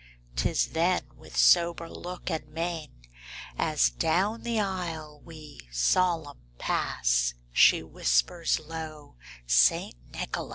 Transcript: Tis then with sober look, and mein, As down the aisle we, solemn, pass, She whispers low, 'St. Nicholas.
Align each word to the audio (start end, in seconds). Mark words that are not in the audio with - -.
Tis 0.35 0.69
then 0.69 1.03
with 1.15 1.37
sober 1.37 1.87
look, 1.87 2.31
and 2.31 2.47
mein, 2.49 2.91
As 3.55 3.91
down 3.91 4.41
the 4.41 4.59
aisle 4.59 5.21
we, 5.23 5.59
solemn, 5.71 6.39
pass, 6.57 7.35
She 7.51 7.83
whispers 7.83 8.59
low, 8.59 9.17
'St. 9.45 9.93
Nicholas. 10.11 10.49